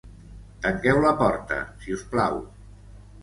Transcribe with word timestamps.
Tanqueu 0.63 1.01
la 1.03 1.11
porta 1.19 1.59
si 1.83 1.95
us 1.97 2.05
plau 2.15 2.39